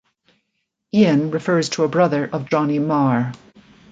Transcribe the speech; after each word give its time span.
"Ian" 0.95 1.29
refers 1.29 1.69
to 1.69 1.83
a 1.83 1.87
brother 1.87 2.25
of 2.33 2.49
Johnny 2.49 2.79
Marr. 2.79 3.33